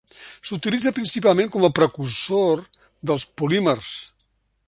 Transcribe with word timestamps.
S'utilitza 0.51 0.93
principalment 0.99 1.51
com 1.57 1.67
a 1.67 1.71
precursor 1.81 2.65
dels 3.11 3.29
polímers. 3.43 3.95